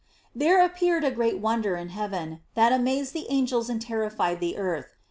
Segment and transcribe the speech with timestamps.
[0.33, 4.95] There appeared a great wonder in heaven, that amazed the angels and terrified the earth.